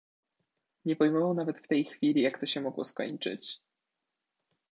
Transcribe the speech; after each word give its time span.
"Nie 0.85 0.95
pojmował 0.95 1.33
nawet 1.33 1.59
w 1.59 1.67
tej 1.67 1.85
chwili, 1.85 2.21
jak 2.21 2.37
to 2.39 2.45
się 2.45 2.61
mogło 2.61 2.85
skończyć." 2.85 3.59